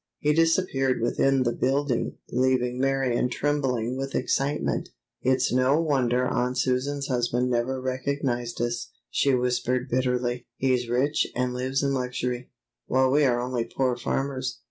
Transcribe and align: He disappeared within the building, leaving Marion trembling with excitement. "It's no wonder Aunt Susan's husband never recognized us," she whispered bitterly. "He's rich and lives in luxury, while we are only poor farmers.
He 0.17 0.33
disappeared 0.33 0.99
within 0.99 1.43
the 1.43 1.51
building, 1.53 2.17
leaving 2.31 2.79
Marion 2.79 3.29
trembling 3.29 3.97
with 3.97 4.15
excitement. 4.15 4.89
"It's 5.21 5.53
no 5.53 5.79
wonder 5.79 6.25
Aunt 6.25 6.57
Susan's 6.57 7.05
husband 7.05 7.51
never 7.51 7.79
recognized 7.79 8.59
us," 8.61 8.89
she 9.11 9.35
whispered 9.35 9.89
bitterly. 9.91 10.47
"He's 10.57 10.89
rich 10.89 11.27
and 11.35 11.53
lives 11.53 11.83
in 11.83 11.93
luxury, 11.93 12.49
while 12.87 13.11
we 13.11 13.25
are 13.25 13.39
only 13.39 13.63
poor 13.63 13.95
farmers. 13.95 14.57